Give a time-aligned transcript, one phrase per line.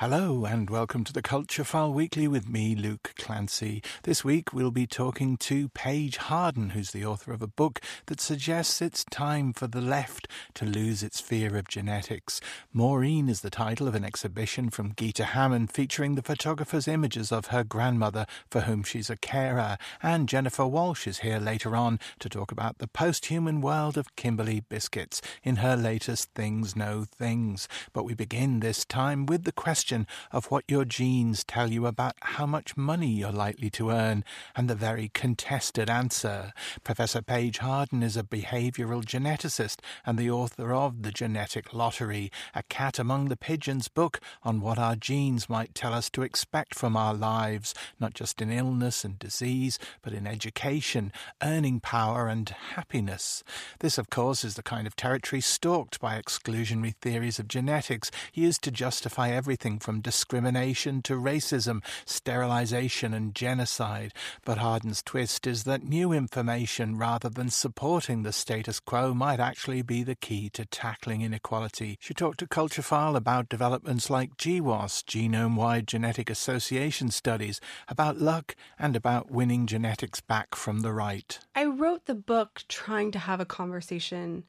[0.00, 3.82] Hello and welcome to the Culture File Weekly with me, Luke Clancy.
[4.04, 8.18] This week we'll be talking to Paige Harden, who's the author of a book that
[8.18, 12.40] suggests it's time for the left to lose its fear of genetics.
[12.72, 17.48] Maureen is the title of an exhibition from Giita Hammond featuring the photographer's images of
[17.48, 19.76] her grandmother, for whom she's a carer.
[20.02, 24.60] And Jennifer Walshe is here later on to talk about the post-human world of Kimberley
[24.60, 27.68] Biscuits in her latest Things Know Things.
[27.92, 31.84] But we begin this time with the question question of what your genes tell you
[31.84, 36.52] about how much money you're likely to earn, and the very contested answer.
[36.84, 42.62] Professor Paige Harden is a behavioral geneticist and the author of The Genetic Lottery, a
[42.62, 46.96] cat among the pigeons book on what our genes might tell us to expect from
[46.96, 53.42] our lives, not just in illness and disease, but in education, earning power, and happiness.
[53.80, 58.62] This, of course, is the kind of territory stalked by exclusionary theories of genetics, used
[58.62, 64.12] to justify everything from discrimination to racism, sterilization, and genocide.
[64.44, 69.82] But Harden's twist is that new information, rather than supporting the status quo, might actually
[69.82, 71.96] be the key to tackling inequality.
[72.00, 78.54] She talked to Culturefile about developments like GWAS, Genome Wide Genetic Association studies, about luck,
[78.78, 81.38] and about winning genetics back from the right.
[81.54, 84.44] I wrote the book trying to have a conversation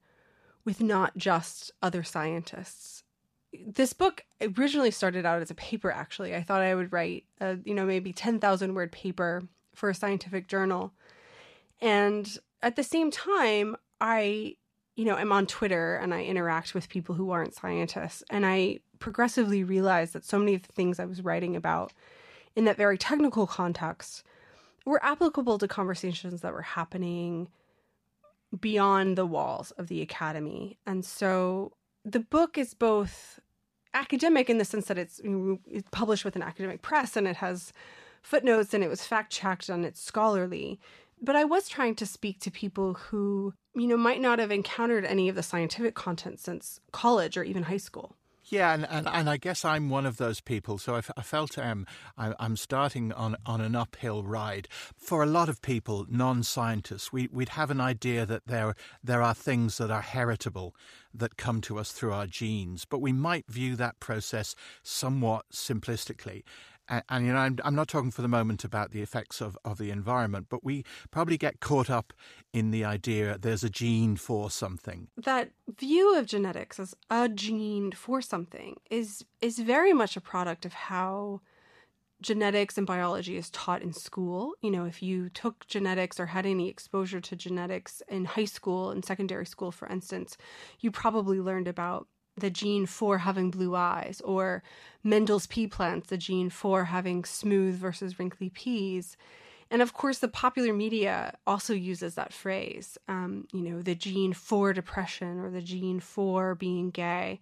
[0.64, 3.01] with not just other scientists
[3.54, 4.24] this book
[4.58, 6.36] originally started out as a paper actually.
[6.36, 9.44] I thought i would write a you know maybe 10,000 word paper
[9.76, 10.94] for a scientific journal.
[11.82, 14.56] And at the same time i
[14.96, 18.24] you know am on twitter and i interact with people who aren't scientists.
[18.30, 21.92] And i progressively realized that so many of the things i was writing about
[22.56, 24.24] in that very technical context
[24.86, 27.48] were applicable to conversations that were happening
[28.60, 30.78] beyond the walls of the academy.
[30.86, 31.74] And so
[32.06, 33.40] the book is both
[33.94, 35.22] academic in the sense that it's,
[35.92, 37.74] published with an academic press and it has
[38.22, 40.80] footnotes and it was fact checked and it's scholarly.
[41.22, 45.06] But I was trying to speak to people who, you know, might not have encountered
[45.06, 48.16] any of the scientific content since college or even high school.
[48.52, 50.78] Yeah, and, and, and I guess I'm one of those people.
[50.78, 54.68] So I, I felt um, I, I'm starting on, on an uphill ride.
[54.98, 59.34] For a lot of people, non-scientists, we, we'd have an idea that there there are
[59.34, 60.76] things that are heritable
[61.14, 64.54] that come to us through our genes, but we might view that process
[64.84, 66.44] somewhat simplistically.
[66.92, 69.58] And, and, you know, I'm, I'm not talking for the moment about the effects of,
[69.64, 72.14] of the environment, but we probably get caught up
[72.54, 75.08] in the idea there's a gene for something.
[75.16, 80.66] That view of genetics as a gene for something is is very much a product
[80.66, 81.40] of how
[82.22, 84.54] genetics and biology is taught in school.
[84.62, 88.92] You know, if you took genetics or had any exposure to genetics in high school
[88.92, 90.38] and secondary school, for instance,
[90.82, 94.64] you probably learned about the gene for having blue eyes, or
[95.04, 99.18] Mendel's pea plants, the gene for having smooth versus wrinkly peas.
[99.70, 104.34] And of course, the popular media also uses that phrase, um, you know, the gene
[104.34, 107.40] for depression or the gene for being gay.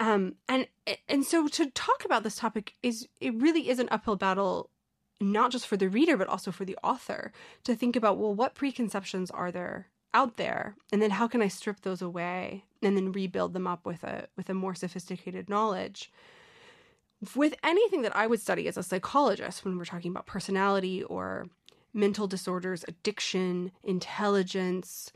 [0.00, 0.66] Um, and
[1.08, 4.70] and so to talk about this topic is it really is an uphill battle,
[5.20, 7.32] not just for the reader but also for the author
[7.64, 11.48] to think about well, what preconceptions are there out there and then how can i
[11.48, 16.10] strip those away and then rebuild them up with a with a more sophisticated knowledge?
[17.36, 21.46] With anything that i would study as a psychologist when we're talking about personality or
[21.94, 25.12] mental disorders addiction intelligence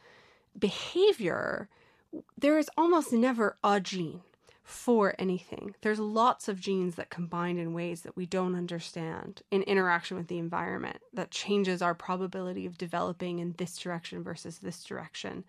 [0.58, 1.68] behavior
[2.38, 4.20] there is almost never a gene
[4.66, 5.76] for anything.
[5.82, 10.26] There's lots of genes that combine in ways that we don't understand in interaction with
[10.26, 15.44] the environment that changes our probability of developing in this direction versus this direction.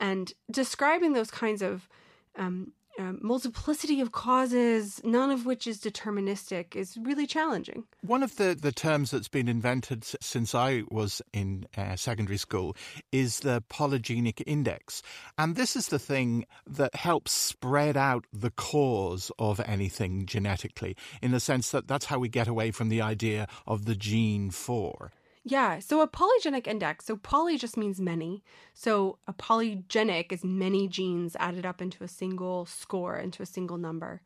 [0.00, 1.86] And describing those kinds of
[2.34, 7.84] um, uh, multiplicity of causes, none of which is deterministic, is really challenging.
[8.02, 12.76] One of the, the terms that's been invented since I was in uh, secondary school
[13.10, 15.02] is the polygenic index.
[15.38, 21.30] And this is the thing that helps spread out the cause of anything genetically, in
[21.30, 25.10] the sense that that's how we get away from the idea of the gene for.
[25.42, 28.44] Yeah, so a polygenic index, so poly just means many.
[28.74, 33.78] So a polygenic is many genes added up into a single score, into a single
[33.78, 34.20] number.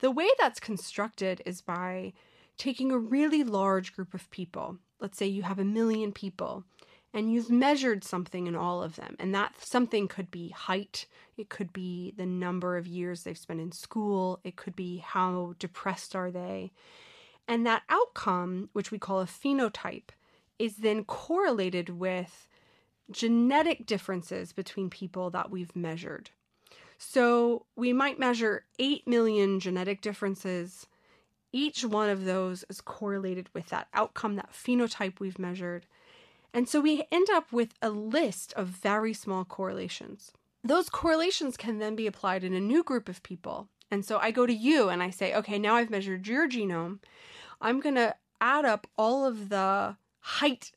[0.00, 2.12] The way that's constructed is by
[2.56, 4.78] taking a really large group of people.
[5.00, 6.64] Let's say you have a million people
[7.12, 9.16] and you've measured something in all of them.
[9.18, 11.06] And that something could be height,
[11.36, 15.54] it could be the number of years they've spent in school, it could be how
[15.58, 16.72] depressed are they.
[17.46, 20.10] And that outcome, which we call a phenotype,
[20.58, 22.48] is then correlated with
[23.10, 26.30] genetic differences between people that we've measured.
[26.96, 30.86] So we might measure 8 million genetic differences
[31.54, 35.86] each one of those is correlated with that outcome, that phenotype we've measured.
[36.52, 40.32] And so we end up with a list of very small correlations.
[40.64, 43.68] Those correlations can then be applied in a new group of people.
[43.88, 46.98] And so I go to you and I say, okay, now I've measured your genome.
[47.60, 50.72] I'm going to add up all of the height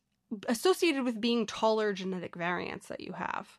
[0.50, 3.58] associated with being taller genetic variants that you have.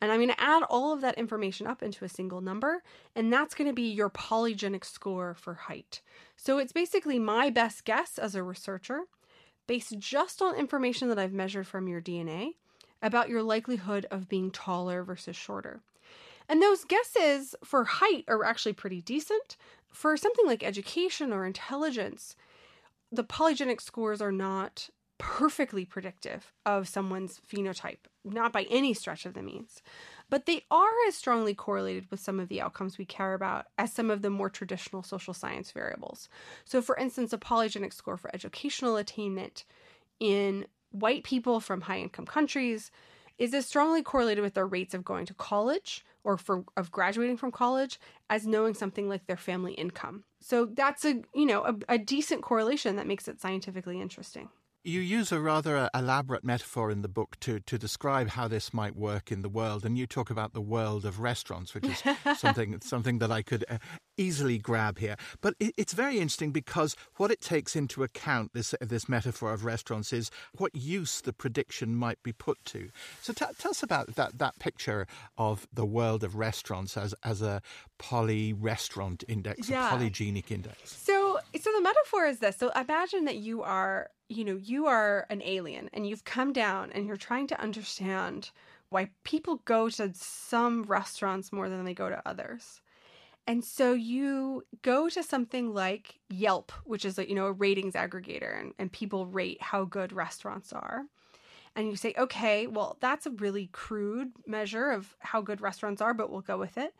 [0.00, 2.82] And I'm going to add all of that information up into a single number,
[3.16, 6.00] and that's going to be your polygenic score for height.
[6.36, 9.02] So it's basically my best guess as a researcher,
[9.66, 12.52] based just on information that I've measured from your DNA,
[13.02, 15.80] about your likelihood of being taller versus shorter.
[16.48, 19.56] And those guesses for height are actually pretty decent.
[19.88, 22.36] For something like education or intelligence,
[23.10, 29.34] the polygenic scores are not perfectly predictive of someone's phenotype, not by any stretch of
[29.34, 29.82] the means.
[30.28, 33.92] But they are as strongly correlated with some of the outcomes we care about as
[33.92, 36.28] some of the more traditional social science variables.
[36.64, 39.64] So, for instance, a polygenic score for educational attainment
[40.20, 42.90] in white people from high income countries
[43.38, 47.36] is as strongly correlated with their rates of going to college or for of graduating
[47.36, 50.24] from college as knowing something like their family income.
[50.40, 54.48] So that's a you know a, a decent correlation that makes it scientifically interesting.
[54.86, 58.72] You use a rather uh, elaborate metaphor in the book to, to describe how this
[58.72, 62.00] might work in the world, and you talk about the world of restaurants, which is
[62.38, 63.78] something something that I could uh,
[64.16, 65.16] easily grab here.
[65.40, 70.12] But it's very interesting because what it takes into account this this metaphor of restaurants
[70.12, 72.90] is what use the prediction might be put to.
[73.20, 77.42] So t- tell us about that that picture of the world of restaurants as as
[77.42, 77.60] a
[77.98, 79.92] poly restaurant index, yeah.
[79.92, 80.96] a polygenic index.
[80.96, 81.25] So
[81.60, 82.56] so the metaphor is this.
[82.56, 86.90] So imagine that you are you know, you are an alien and you've come down
[86.92, 88.50] and you're trying to understand
[88.88, 92.80] why people go to some restaurants more than they go to others.
[93.46, 97.94] And so you go to something like Yelp, which is a, you know, a ratings
[97.94, 101.04] aggregator and, and people rate how good restaurants are.
[101.76, 106.14] And you say, okay, well, that's a really crude measure of how good restaurants are,
[106.14, 106.94] but we'll go with it.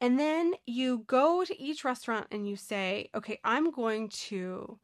[0.00, 4.78] And then you go to each restaurant and you say, okay, I'm going to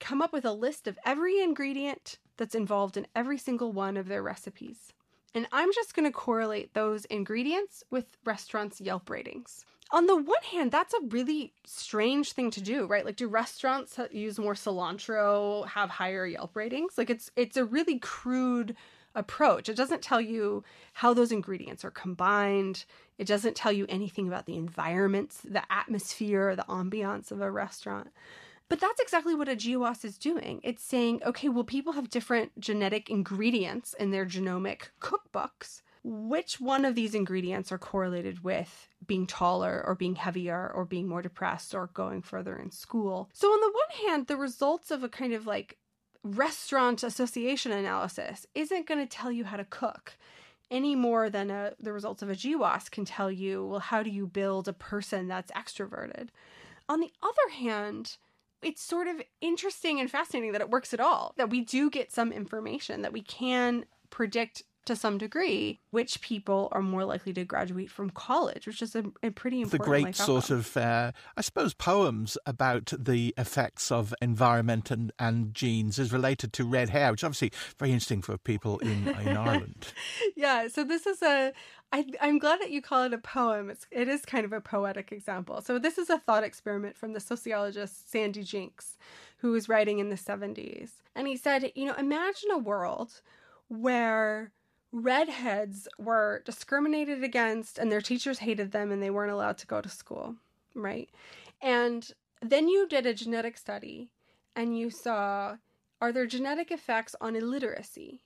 [0.00, 4.08] come up with a list of every ingredient that's involved in every single one of
[4.08, 4.92] their recipes.
[5.34, 9.64] And I'm just going to correlate those ingredients with restaurants' Yelp ratings.
[9.90, 13.04] On the one hand, that's a really strange thing to do, right?
[13.04, 16.98] Like do restaurants use more cilantro have higher Yelp ratings?
[16.98, 18.76] Like it's it's a really crude
[19.14, 19.68] approach.
[19.68, 20.62] It doesn't tell you
[20.92, 22.84] how those ingredients are combined.
[23.18, 28.08] It doesn't tell you anything about the environments, the atmosphere, the ambiance of a restaurant.
[28.68, 30.60] But that's exactly what a GWAS is doing.
[30.62, 35.82] It's saying, okay, well, people have different genetic ingredients in their genomic cookbooks.
[36.04, 41.08] Which one of these ingredients are correlated with being taller or being heavier or being
[41.08, 43.28] more depressed or going further in school?
[43.32, 45.76] So, on the one hand, the results of a kind of like
[46.22, 50.16] restaurant association analysis isn't going to tell you how to cook
[50.70, 54.10] any more than a, the results of a GWAS can tell you, well, how do
[54.10, 56.28] you build a person that's extroverted?
[56.88, 58.16] On the other hand,
[58.62, 62.12] it's sort of interesting and fascinating that it works at all, that we do get
[62.12, 67.44] some information that we can predict to some degree which people are more likely to
[67.44, 69.84] graduate from college, which is a, a pretty important.
[69.84, 75.54] The great sort of, uh, I suppose, poems about the effects of environment and, and
[75.54, 79.36] genes is related to red hair, which is obviously very interesting for people in in
[79.36, 79.92] Ireland.
[80.36, 81.52] Yeah, so this is a
[81.92, 83.70] I, am glad that you call it a poem.
[83.70, 85.62] It's, it is kind of a poetic example.
[85.62, 88.96] So, this is a thought experiment from the sociologist Sandy Jencks,
[89.38, 90.90] who was writing in the 70s.
[91.14, 93.22] And he said, you know, imagine a world
[93.68, 94.52] where
[94.92, 99.80] redheads were discriminated against and their teachers hated them and they weren't allowed to go
[99.80, 100.36] to school,
[100.74, 101.10] right?
[101.60, 104.10] And then you did a genetic study
[104.56, 105.56] and you saw
[106.00, 108.22] are there genetic effects on illiteracy?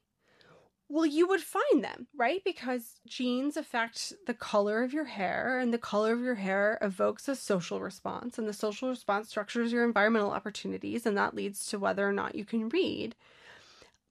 [0.89, 2.43] Well, you would find them, right?
[2.45, 7.29] Because genes affect the color of your hair, and the color of your hair evokes
[7.29, 11.79] a social response, and the social response structures your environmental opportunities, and that leads to
[11.79, 13.15] whether or not you can read.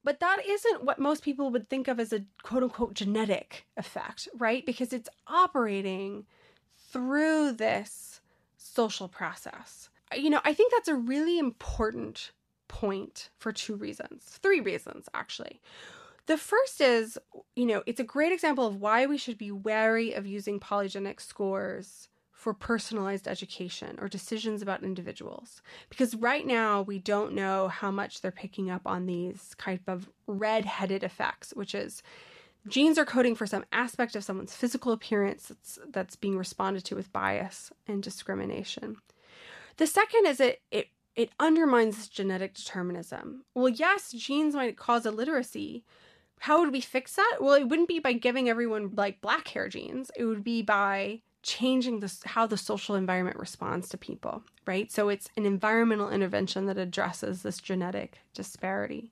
[0.04, 4.28] But that isn't what most people would think of as a quote unquote genetic effect,
[4.38, 4.66] right?
[4.66, 6.26] Because it's operating
[6.92, 8.22] through this
[8.58, 9.90] social process.
[10.16, 12.32] You know, I think that's a really important
[12.68, 15.62] point for two reasons, three reasons actually.
[16.28, 17.18] The first is,
[17.56, 21.20] you know, it's a great example of why we should be wary of using polygenic
[21.20, 22.08] scores
[22.42, 25.62] for personalized education or decisions about individuals.
[25.90, 30.10] Because right now we don't know how much they're picking up on these type of
[30.26, 32.02] red-headed effects, which is
[32.68, 36.96] genes are coding for some aspect of someone's physical appearance that's, that's being responded to
[36.96, 38.98] with bias and discrimination.
[39.78, 43.44] The second is it, it it undermines genetic determinism.
[43.54, 45.84] Well, yes, genes might cause illiteracy.
[46.40, 47.38] How would we fix that?
[47.40, 50.10] Well, it wouldn't be by giving everyone like black hair genes.
[50.16, 54.92] It would be by changing this how the social environment responds to people, right?
[54.92, 59.12] So it's an environmental intervention that addresses this genetic disparity.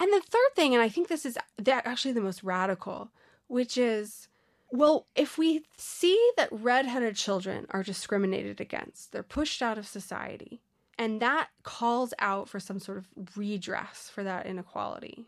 [0.00, 3.10] And the third thing, and I think this is actually the most radical,
[3.48, 4.28] which is
[4.70, 10.60] well, if we see that redheaded children are discriminated against, they're pushed out of society,
[10.98, 15.24] and that calls out for some sort of redress for that inequality,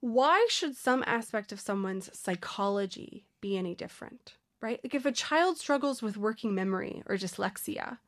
[0.00, 4.34] why should some aspect of someone's psychology be any different?
[4.62, 4.80] Right?
[4.82, 7.98] Like if a child struggles with working memory or dyslexia,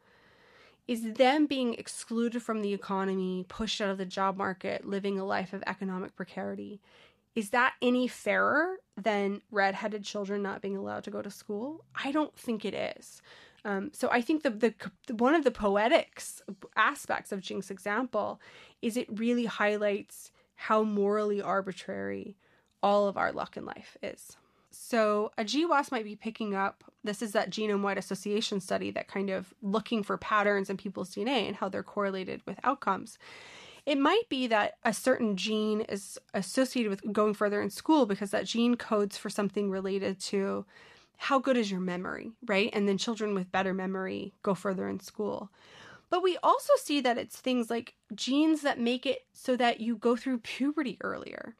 [0.86, 5.24] is them being excluded from the economy, pushed out of the job market, living a
[5.24, 6.80] life of economic precarity,
[7.34, 11.84] is that any fairer than redheaded children not being allowed to go to school?
[11.94, 13.20] I don't think it is.
[13.64, 16.42] Um, so I think the, the one of the poetics
[16.76, 18.40] aspects of Jencks's example
[18.82, 22.36] is it really highlights how morally arbitrary
[22.82, 24.36] all of our luck in life is.
[24.76, 29.30] So a GWAS might be picking up this is that genome-wide association study that kind
[29.30, 33.18] of looking for patterns in people's DNA and how they're correlated with outcomes.
[33.84, 38.30] It might be that a certain gene is associated with going further in school because
[38.30, 40.64] that gene codes for something related to
[41.18, 42.70] how good is your memory, right?
[42.72, 45.50] And then children with better memory go further in school.
[46.08, 49.96] But we also see that it's things like genes that make it so that you
[49.96, 51.54] go through puberty earlier.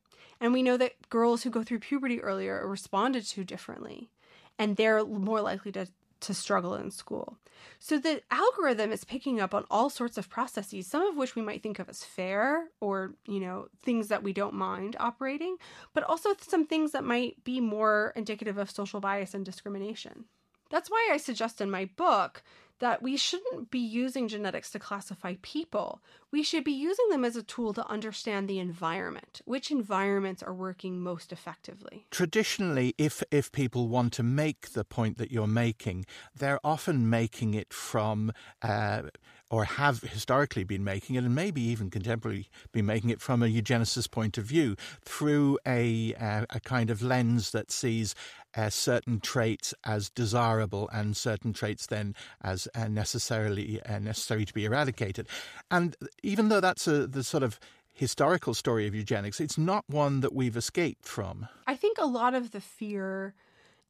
[0.45, 4.11] And we know that girls who go through puberty earlier are responded to differently.
[4.59, 5.87] And they're more likely to
[6.21, 7.39] to struggle in school.
[7.79, 11.43] So the algorithm is picking up on all sorts of processes, some of which we
[11.43, 15.57] might think of as fair or, you know, things that we don't mind operating,
[15.93, 20.25] but also some things that might be more indicative of social bias and discrimination.
[20.71, 22.43] That's why I suggest in my book
[22.85, 26.03] that we shouldn't be using genetics to classify people.
[26.31, 30.53] We should be using them as a tool to understand the environment, which environments are
[30.53, 32.05] working most effectively.
[32.11, 36.05] Traditionally, if, if people want to make the point that you're making,
[36.37, 38.33] they're often making it from.
[38.61, 39.05] Uh,
[39.51, 43.47] or have historically been making it, and maybe even contemporarily been making it from a
[43.47, 44.75] eugenicist point of view
[45.05, 48.17] through a, uh, a kind of lens that sees
[48.57, 54.55] uh, certain traits as desirable and certain traits then as uh, necessarily uh, necessary to
[54.55, 55.29] be eradicated.
[55.71, 57.59] And even though that's a, the sort of
[57.93, 61.49] historical story of eugenics, it's not one that we've escaped from.
[61.67, 63.35] I think a lot of the fear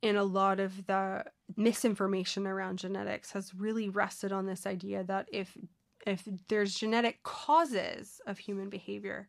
[0.03, 1.25] and a lot of the
[1.57, 5.57] misinformation around genetics has really rested on this idea that if
[6.07, 9.27] if there's genetic causes of human behavior,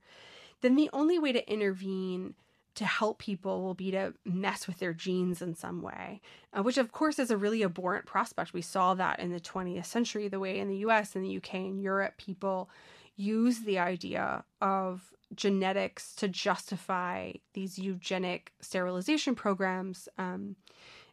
[0.59, 2.35] then the only way to intervene
[2.75, 6.21] to help people will be to mess with their genes in some way,
[6.53, 8.53] uh, which of course is a really abhorrent prospect.
[8.53, 11.55] We saw that in the 20th century, the way in the US and the UK
[11.55, 12.69] and Europe, people
[13.15, 20.55] use the idea of genetics to justify these eugenic sterilization programs, um,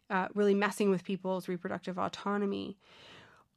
[0.09, 2.77] uh, really messing with people's reproductive autonomy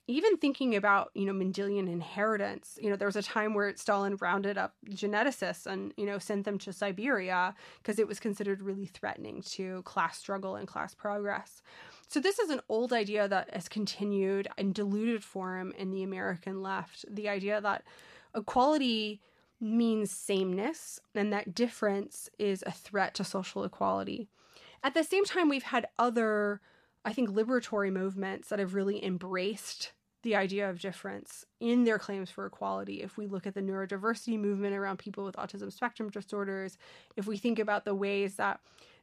[0.08, 4.16] even thinking about you know mendelian inheritance you know there was a time where stalin
[4.20, 8.86] rounded up geneticists and you know sent them to siberia because it was considered really
[8.86, 11.62] threatening to class struggle and class progress.
[12.08, 16.62] So this is an old idea that has continued in diluted form in the american
[16.62, 17.84] left the idea that
[18.34, 19.20] equality
[19.60, 24.28] means sameness and that difference is a threat to social equality.
[24.84, 26.60] At the same time we've had other
[27.04, 29.92] I think liberatory movements that have really embraced
[30.26, 33.00] the idea of difference in their claims for equality.
[33.00, 36.78] If we look at the neurodiversity movement around people with autism spectrum disorders,
[37.14, 38.59] if we think about the ways that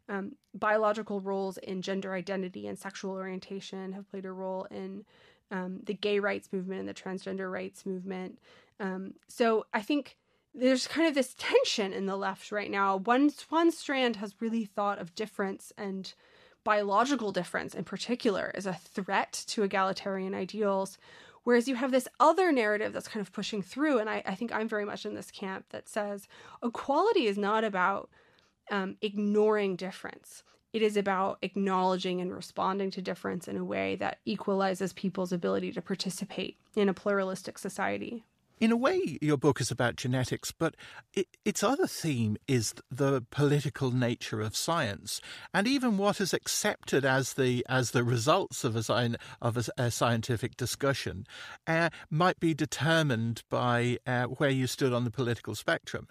[0.10, 5.06] um, biological roles in gender identity and sexual orientation have played a role in
[5.50, 8.38] um, the gay rights movement and the transgender rights movement.
[8.82, 10.18] Um, so I think
[10.54, 12.98] there's kind of this tension in the left right now.
[12.98, 16.14] One one strand has really thought of difference and
[16.64, 20.98] biological difference in particular is a threat to egalitarian ideals.
[21.44, 24.54] Whereas you have this other narrative that's kind of pushing through, and I, I think
[24.54, 26.28] I'm very much in this camp that says
[26.64, 28.10] equality is not about
[28.72, 30.44] um, ignoring difference.
[30.72, 35.72] It is about acknowledging and responding to difference in a way that equalizes people's ability
[35.74, 38.24] to participate in a pluralistic society
[38.64, 40.78] in a way, your book is about genetics, but
[41.14, 45.20] it, its other theme is the political nature of science,
[45.54, 49.92] and even what is accepted as the as the results of a of a, a
[49.92, 51.28] scientific discussion
[51.68, 56.08] uh, might be determined by uh, where you stood on the political spectrum,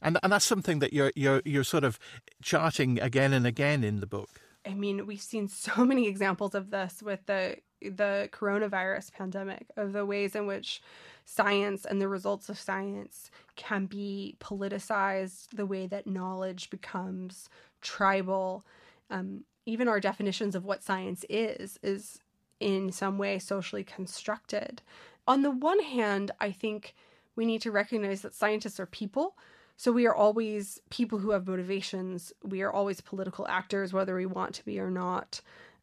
[0.00, 1.98] and and that's something that you're you're you're sort of
[2.40, 4.40] charting again and again in the book.
[4.66, 9.92] I mean, we've seen so many examples of this with the the coronavirus pandemic, of
[9.92, 10.80] the ways in which
[11.24, 17.48] science and the results of science can be politicized, the way that knowledge becomes
[17.80, 18.64] tribal.
[19.10, 22.18] Um, even our definitions of what science is, is
[22.58, 24.82] in some way socially constructed.
[25.26, 26.94] On the one hand, I think
[27.36, 29.36] we need to recognize that scientists are people.
[29.76, 32.32] So we are always people who have motivations.
[32.42, 35.40] We are always political actors, whether we want to be or not.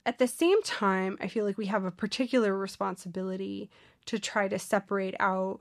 [0.08, 3.70] At the same time, I feel like we have a particular responsibility
[4.06, 5.60] to try to separate out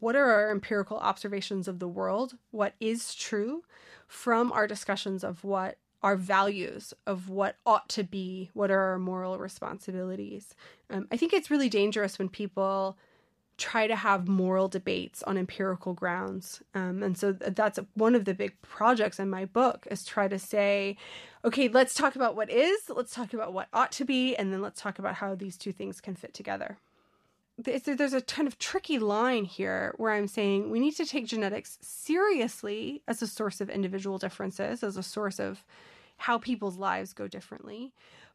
[0.00, 3.62] what are our empirical observations of the world, what is true,
[4.08, 8.98] from our discussions of what our values of what ought to be, what are our
[8.98, 10.56] moral responsibilities.
[10.90, 12.98] Um, I think it's really dangerous when people
[13.56, 16.62] try to have moral debates on empirical grounds.
[16.74, 20.38] Um, and so that's one of the big projects in my book is try to
[20.38, 20.96] say,
[21.44, 24.60] okay, let's talk about what is, let's talk about what ought to be, and then
[24.62, 26.78] let's talk about how these two things can fit together.
[27.56, 31.78] There's a kind of tricky line here where I'm saying we need to take genetics
[31.80, 35.64] seriously as a source of individual differences, as a source of
[36.16, 37.92] how people's lives go differently.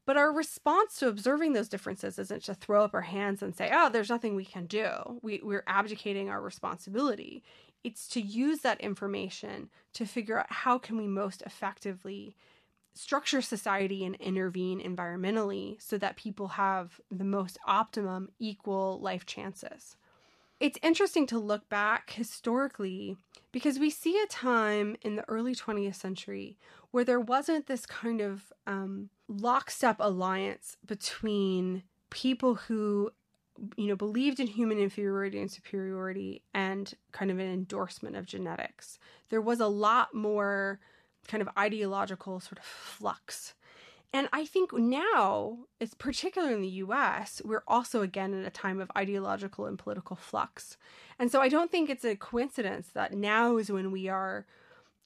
[0.10, 3.70] But our response to observing those differences isn't to throw up our hands and say,
[3.72, 5.20] oh, there's nothing we can do.
[5.22, 7.44] We, we're abdicating our responsibility.
[7.84, 12.36] It's to use that information to figure out how can we most effectively
[12.96, 19.96] structure society and intervene environmentally so that people have the most optimum equal life chances.
[20.60, 23.16] It's interesting to look back historically
[23.51, 26.58] because we see a time in the early 20th century
[26.92, 33.12] where there wasn't this kind of um, lockstep alliance between people who
[33.78, 39.00] you know believed in human inferiority and superiority and kind of an endorsement of genetics.
[39.30, 40.80] There was a lot more
[41.28, 43.54] kind of ideological sort of flux
[44.12, 48.80] and I think now, it's particularly in the US, we're also again in a time
[48.80, 50.78] of ideological and political flux.
[51.20, 54.48] And so I don't think it's a coincidence that now is when we are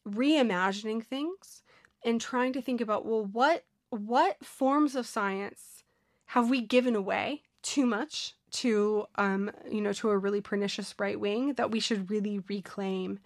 [0.08, 1.64] reimagining things
[2.06, 5.84] and trying to think about well what what forms of science
[6.26, 11.20] have we given away too much to um you know to a really pernicious right
[11.20, 13.18] wing that we should really reclaim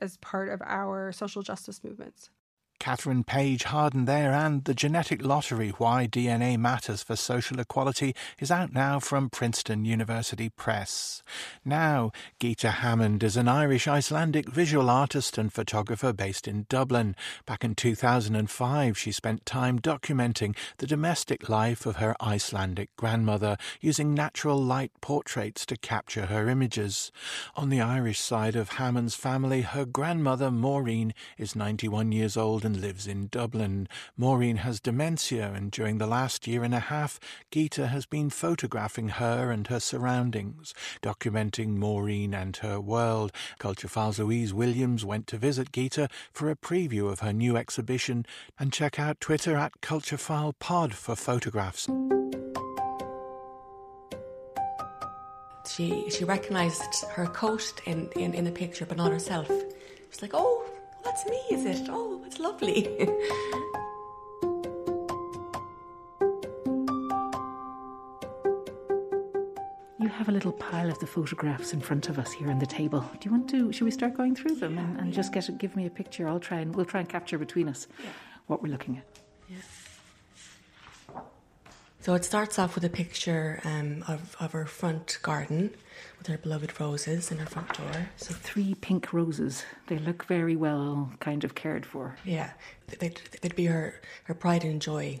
[0.00, 2.28] as part of our social justice movements
[2.78, 8.50] Kathryn Paige Harden there, and The Genetic Lottery Why DNA Matters for Social Equality is
[8.50, 11.22] out now from Princeton University Press.
[11.64, 17.16] Now, Giita Hammond is an Irish Icelandic visual artist and photographer based in Dublin.
[17.46, 24.14] Back in 2005, she spent time documenting the domestic life of her Icelandic grandmother, using
[24.14, 27.10] natural light portraits to capture her images.
[27.56, 33.06] On the Irish side of Hammond's family, her grandmother, Maureen, is 91 years old lives
[33.06, 33.88] in Dublin.
[34.16, 39.08] Maureen has dementia, and during the last year and a half, Giita has been photographing
[39.08, 43.32] her and her surroundings, documenting Maureen and her world.
[43.58, 48.26] Culture Files Louise Williams went to visit Giita for a preview of her new exhibition,
[48.58, 51.88] and check out Twitter at CultureFilePod for photographs.
[55.68, 59.50] She she recognised her coat in, in, in the picture, but not herself.
[60.10, 60.64] She's like, "Oh,
[61.06, 61.88] that's me, is it?
[61.88, 62.82] Oh, it's lovely.
[70.00, 72.66] you have a little pile of the photographs in front of us here on the
[72.66, 73.00] table.
[73.20, 73.72] Do you want to?
[73.72, 76.26] Should we start going through them and, and just get give me a picture?
[76.28, 78.10] I'll try and we'll try and capture between us yeah.
[78.48, 79.04] what we're looking at.
[79.48, 79.58] Yeah.
[82.06, 85.74] So it starts off with a picture um, of, of her front garden
[86.18, 88.10] with her beloved roses in her front door.
[88.14, 89.64] So three pink roses.
[89.88, 92.16] They look very well kind of cared for.
[92.24, 92.52] Yeah,
[93.00, 95.18] they'd, they'd be her, her pride and joy.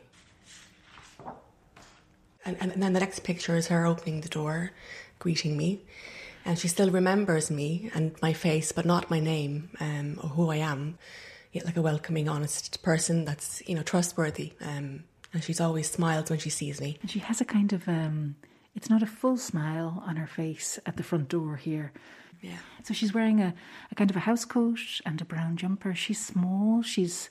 [2.44, 4.70] And, and, and then the next picture is her opening the door,
[5.18, 5.82] greeting me.
[6.44, 10.50] And she still remembers me and my face, but not my name um, or who
[10.50, 10.98] I am.
[11.50, 14.52] Yet, like a welcoming, honest person that's you know trustworthy.
[14.60, 15.04] Um,
[15.36, 16.96] and she's always smiles when she sees me.
[17.02, 18.36] And she has a kind of um,
[18.74, 21.92] it's not a full smile on her face at the front door here.
[22.40, 22.56] Yeah.
[22.84, 23.52] So she's wearing a,
[23.90, 25.94] a kind of a house coat and a brown jumper.
[25.94, 26.82] She's small.
[26.82, 27.28] She's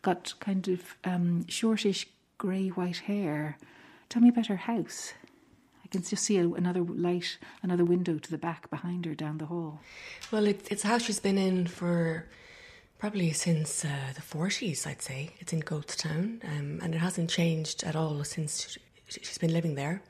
[0.00, 2.06] got kind of um, shortish
[2.38, 3.58] grey white hair.
[4.08, 5.12] Tell me about her house.
[5.84, 9.36] I can just see a, another light, another window to the back behind her down
[9.36, 9.80] the hall.
[10.32, 12.26] Well, it, it's a house she's been in for
[13.04, 15.28] probably since uh, the 40s, I'd say.
[15.38, 20.00] It's in Goatstown, um, and it hasn't changed at all since she's been living there.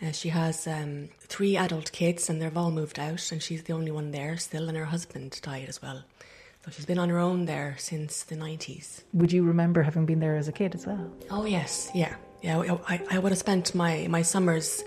[0.00, 3.74] Uh, she has um, three adult kids, and they've all moved out, and she's the
[3.74, 6.02] only one there still, and her husband died as well.
[6.64, 9.02] So she's been on her own there since the 90s.
[9.12, 11.12] Would you remember having been there as a kid as well?
[11.30, 12.14] Oh, yes, yeah.
[12.40, 14.82] Yeah, I, I would have spent my, my summers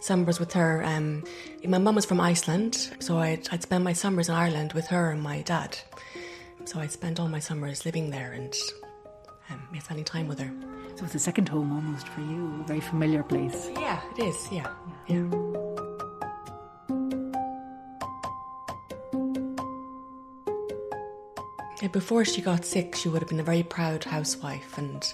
[0.00, 0.82] summers with her.
[0.82, 1.24] Um,
[1.62, 5.10] my mum was from Iceland, so I'd, I'd spend my summers in Ireland with her
[5.10, 5.78] and my dad.
[6.64, 8.54] So I spent all my summers living there and
[9.50, 10.50] um, yeah, spending time with her.
[10.96, 13.68] So it's a second home almost for you, a very familiar place.
[13.74, 14.48] Yeah, it is.
[14.50, 14.70] Yeah,
[15.08, 15.28] yeah.
[21.80, 25.04] Yeah, Before she got sick, she would have been a very proud housewife and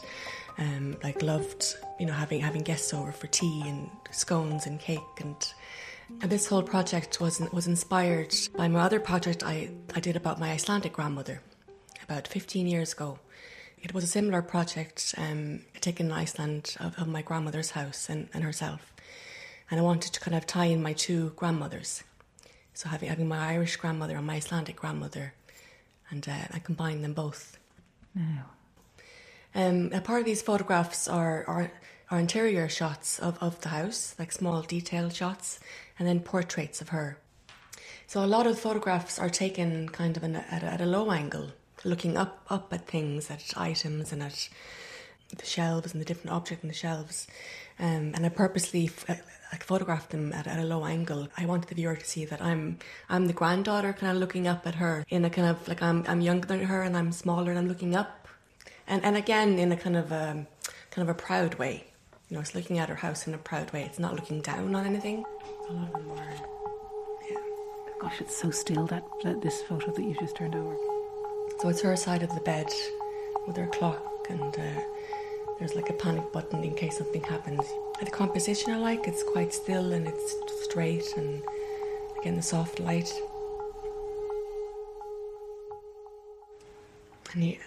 [0.58, 5.00] um, like loved, you know, having having guests over for tea and scones and cake
[5.20, 5.52] and.
[6.21, 10.40] And this whole project was was inspired by my other project I, I did about
[10.40, 11.40] my Icelandic grandmother
[12.03, 13.18] about 15 years ago.
[13.81, 18.29] It was a similar project um, taken in Iceland of, of my grandmother's house and,
[18.35, 18.92] and herself.
[19.71, 22.03] And I wanted to kind of tie in my two grandmothers.
[22.75, 25.35] So having, having my Irish grandmother and my Icelandic grandmother,
[26.11, 27.59] and uh, I combined them both.
[28.14, 28.47] Now,
[29.55, 31.73] Um, a part of these photographs are, are,
[32.11, 35.61] are interior shots of, of the house, like small detailed shots,
[35.99, 37.18] and then portraits of her.
[38.07, 40.87] So a lot of photographs are taken kind of in a, at, a, at a
[40.87, 41.51] low angle,
[41.85, 44.49] looking up up at things, at items, and at
[45.37, 47.27] the shelves and the different objects in the shelves.
[47.79, 49.14] Um, and I purposely uh,
[49.53, 51.29] like photographed them at, at a low angle.
[51.37, 52.79] I wanted the viewer to see that I'm
[53.11, 56.05] I'm the granddaughter, kind of looking up at her in a kind of like I'm
[56.09, 58.27] I'm younger than her and I'm smaller and I'm looking up,
[58.87, 60.47] and and again in a kind of um,
[60.90, 61.88] kind of a proud way.
[62.28, 63.84] You know, it's looking at her house in a proud way.
[63.84, 65.24] It's not looking down on anything.
[65.70, 66.34] A lot of them are.
[67.30, 67.38] Yeah.
[68.02, 70.76] gosh, it's so still that, that this photo that you just turned over.
[71.60, 72.68] So it's her side of the bed
[73.46, 74.80] with her clock, and uh,
[75.58, 77.62] there's like a panic button in case something happens.
[77.98, 81.42] The composition I like, it's quite still and it's straight, and
[82.20, 83.10] again, the soft light.
[87.32, 87.58] And he,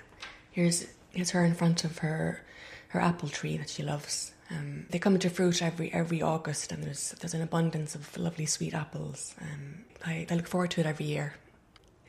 [0.52, 2.44] here's, here's her in front of her,
[2.90, 4.34] her apple tree that she loves.
[4.52, 8.46] Um, they come into fruit every every August, and there's there's an abundance of lovely
[8.46, 9.34] sweet apples.
[9.42, 11.36] Um, I, I look forward to it every year.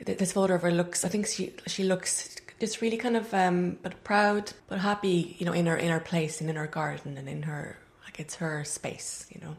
[0.05, 1.05] This photo of her looks.
[1.05, 5.37] I think she she looks just really kind of um, but proud, but happy.
[5.39, 8.19] You know, in her in her place and in her garden and in her like
[8.19, 9.27] it's her space.
[9.31, 9.57] You know,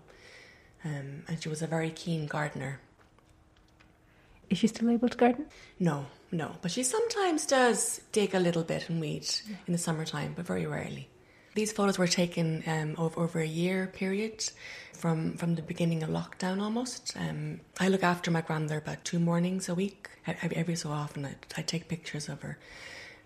[0.83, 2.81] um, and she was a very keen gardener.
[4.49, 5.45] Is she still able to garden?
[5.79, 9.27] No, no, but she sometimes does dig a little bit and weed
[9.65, 11.07] in the summertime, but very rarely.
[11.55, 14.51] These photos were taken um, over, over a year period,
[14.93, 17.15] from from the beginning of lockdown almost.
[17.17, 20.09] Um, I look after my grandmother about two mornings a week.
[20.25, 22.57] Every, every so often, I, I take pictures of her,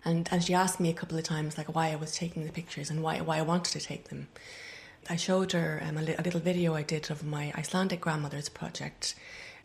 [0.04, 2.52] and and she asked me a couple of times like why I was taking the
[2.52, 4.28] pictures and why why I wanted to take them.
[5.10, 8.50] I showed her um, a, li- a little video I did of my Icelandic grandmother's
[8.50, 9.14] project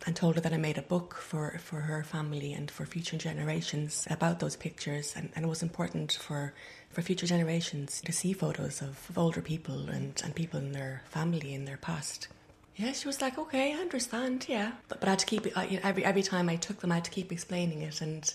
[0.05, 3.17] and told her that I made a book for, for her family and for future
[3.17, 5.13] generations about those pictures.
[5.15, 6.53] And, and it was important for,
[6.93, 11.01] for future generations to see photos of, of older people and, and people in their
[11.05, 12.27] family in their past.
[12.75, 14.71] Yeah, she was like, okay, I understand, yeah.
[14.87, 16.79] But, but I had to keep it, I, you know, every, every time I took
[16.79, 18.01] them, I had to keep explaining it.
[18.01, 18.31] And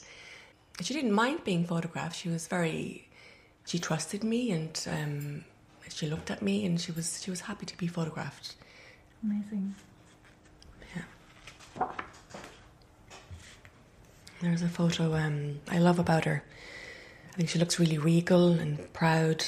[0.80, 2.16] she didn't mind being photographed.
[2.16, 3.08] She was very,
[3.66, 5.44] she trusted me and um,
[5.88, 8.54] she looked at me and she was, she was happy to be photographed.
[9.24, 9.74] Amazing.
[10.94, 11.86] Yeah.
[14.40, 16.44] There's a photo um, I love about her.
[17.38, 19.44] Think she looks really regal and proud.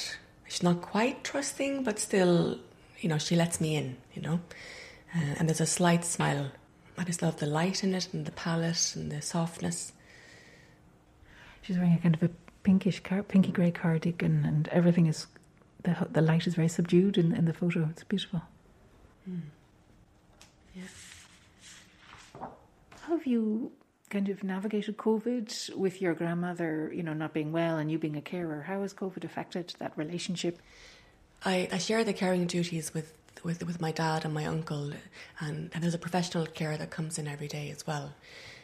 [0.47, 2.61] She's not quite trusting, but still,
[3.01, 4.41] you know, she lets me in, you know.
[5.13, 6.53] Uh, and there's a slight smile.
[6.97, 9.93] I just love the light in it and the palette and the softness.
[11.63, 12.31] She's wearing a kind of a
[12.63, 15.27] pinkish, car- pinky grey cardigan, and everything is
[15.83, 17.89] the the light is very subdued in, in the photo.
[17.91, 18.43] It's beautiful.
[20.77, 20.83] Yeah.
[23.01, 23.73] How have you
[24.11, 28.17] kind of navigated COVID with your grandmother, you know, not being well and you being
[28.17, 28.63] a carer?
[28.63, 30.59] How has COVID affected that relationship?
[31.45, 34.93] I, I share the caring duties with, with with my dad and my uncle,
[35.39, 38.13] and, and there's a professional care that comes in every day as well.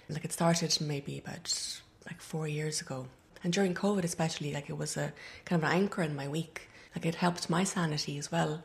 [0.09, 3.07] Like it started maybe about like four years ago,
[3.43, 5.13] and during COVID especially, like it was a
[5.47, 6.69] kind of an anchor in my week.
[6.95, 8.63] Like it helped my sanity as well,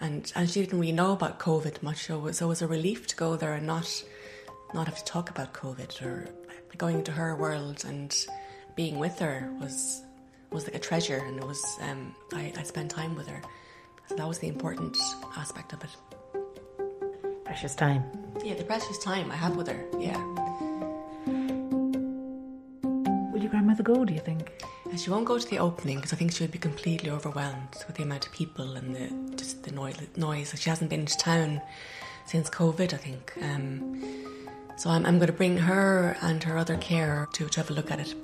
[0.00, 3.08] and and she didn't really know about COVID much, so so it was a relief
[3.08, 4.04] to go there and not
[4.74, 6.28] not have to talk about COVID or
[6.76, 8.14] going into her world and
[8.76, 10.02] being with her was
[10.50, 13.40] was like a treasure, and it was um, I, I spent time with her.
[14.08, 14.96] So that was the important
[15.36, 15.90] aspect of it.
[17.44, 18.02] Precious time.
[18.44, 19.84] Yeah, the precious time I have with her.
[19.98, 20.16] Yeah,
[23.32, 24.50] Will your grandmother go, do you think?
[24.90, 27.76] and she won't go to the opening because I think she would be completely overwhelmed
[27.86, 29.96] with the amount of people and the just the noise.
[30.16, 30.54] Noise.
[30.58, 31.62] She hasn't been to town
[32.26, 33.32] since COVID, I think.
[33.40, 34.19] Um,
[34.80, 37.74] so I'm, I'm going to bring her and her other carer to, to have a
[37.74, 38.14] look at it.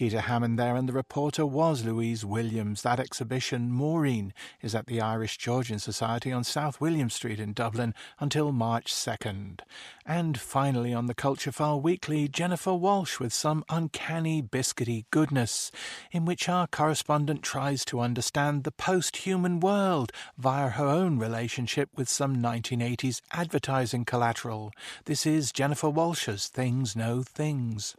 [0.00, 2.80] Giita Hammond there, and the reporter was Louise Williams.
[2.80, 4.32] That exhibition, Maureen,
[4.62, 9.60] is at the Irish Georgian Society on South William Street in Dublin until March 2nd.
[10.06, 15.70] And finally, on the Culture File Weekly, Jennifer Walshe with some uncanny biscuity goodness,
[16.10, 21.90] in which our correspondent tries to understand the post human world via her own relationship
[21.94, 24.72] with some 1980s advertising collateral.
[25.04, 27.96] This is Jennifer Walshe's Things Know Things.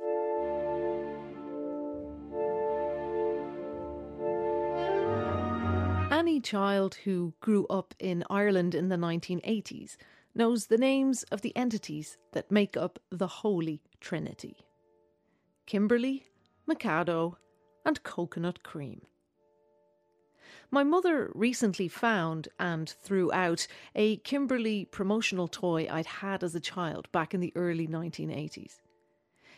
[6.41, 9.97] Child who grew up in Ireland in the 1980s
[10.33, 14.57] knows the names of the entities that make up the Holy Trinity
[15.65, 16.25] Kimberley,
[16.67, 17.37] Mikado,
[17.85, 19.01] and coconut cream.
[20.69, 26.59] My mother recently found and threw out a Kimberley promotional toy I'd had as a
[26.59, 28.81] child back in the early 1980s.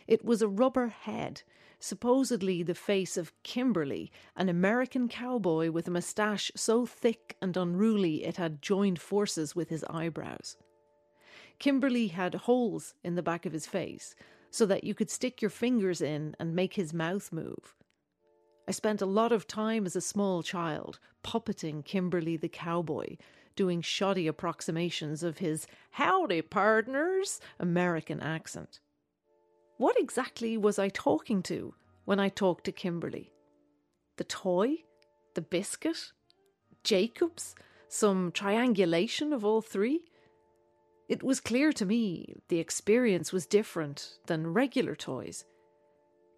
[0.06, 1.42] It was a rubber head
[1.84, 8.24] supposedly the face of Kimberley, an American cowboy with a moustache so thick and unruly
[8.24, 10.56] it had joined forces with his eyebrows.
[11.58, 14.14] Kimberley had holes in the back of his face
[14.50, 17.74] so that you could stick your fingers in and make his mouth move.
[18.66, 23.18] I spent a lot of time as a small child puppeting Kimberley the cowboy,
[23.56, 28.80] doing shoddy approximations of his howdy partners American accent.
[29.76, 33.32] What exactly was I talking to when I talked to Kimberley?
[34.16, 34.84] The toy?
[35.34, 36.12] The biscuit?
[36.84, 37.56] Jacobs?
[37.88, 40.04] Some triangulation of all three?
[41.08, 45.44] It was clear to me the experience was different than regular toys.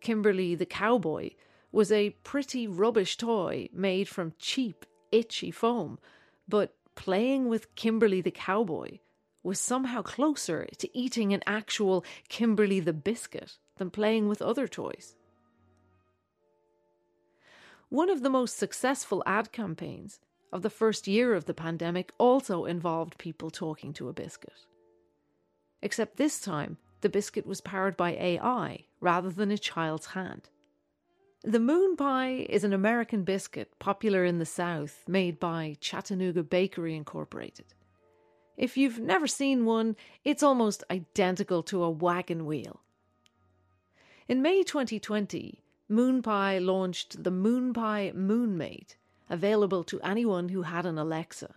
[0.00, 1.30] Kimberley the cowboy
[1.70, 5.98] was a pretty rubbish toy made from cheap, itchy foam,
[6.48, 8.98] but playing with Kimberley the cowboy
[9.46, 15.14] was somehow closer to eating an actual Kimberley the biscuit than playing with other toys.
[17.88, 20.18] One of the most successful ad campaigns
[20.52, 24.66] of the first year of the pandemic also involved people talking to a biscuit.
[25.80, 30.48] Except this time, the biscuit was powered by AI rather than a child's hand.
[31.44, 36.96] The Moon Pie is an American biscuit popular in the South made by Chattanooga Bakery
[36.96, 37.66] Incorporated.
[38.56, 42.80] If you've never seen one, it's almost identical to a wagon wheel.
[44.28, 48.96] In May 2020, MoonPie launched the MoonPie Moonmate,
[49.28, 51.54] available to anyone who had an Alexa.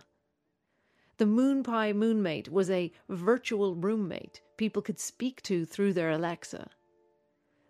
[1.16, 6.68] The MoonPie Moonmate was a virtual roommate people could speak to through their Alexa.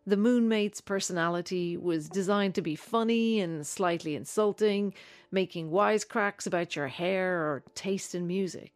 [0.04, 4.92] The Moonmate's personality was designed to be funny and slightly insulting,
[5.30, 8.72] making wisecracks about your hair or taste in music.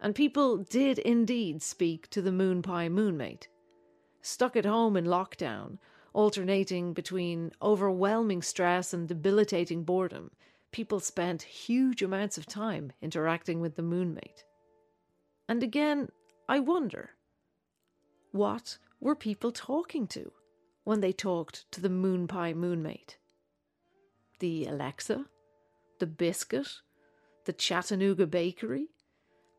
[0.00, 3.48] And people did indeed speak to the Moonpie Moonmate.
[4.20, 5.78] Stuck at home in lockdown,
[6.12, 10.30] alternating between overwhelming stress and debilitating boredom,
[10.72, 14.44] people spent huge amounts of time interacting with the Moonmate.
[15.48, 16.08] And again,
[16.48, 17.10] I wonder
[18.32, 20.32] what were people talking to
[20.84, 23.16] when they talked to the Moonpie Moonmate?
[24.38, 25.26] The Alexa?
[25.98, 26.68] The Biscuit?
[27.44, 28.88] The Chattanooga Bakery?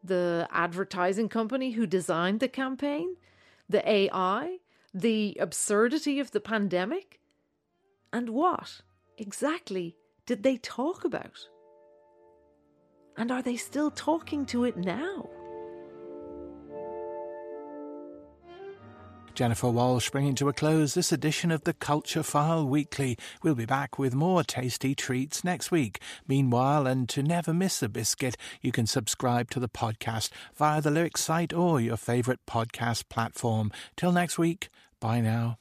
[0.03, 3.15] The advertising company who designed the campaign,
[3.69, 4.57] the AI,
[4.93, 7.19] the absurdity of the pandemic?
[8.11, 8.81] And what
[9.17, 11.47] exactly did they talk about?
[13.17, 15.27] And are they still talking to it now?
[19.37, 23.19] Jennifer Walshe bringing to a close this edition of the Culture File Weekly.
[23.43, 26.01] We'll be back with more tasty treats next week.
[26.27, 30.89] Meanwhile, and to never miss a biscuit, you can subscribe to the podcast via the
[30.89, 33.71] Lyric site or your favourite podcast platform.
[33.95, 34.69] Till next week,
[34.99, 35.59] bye now.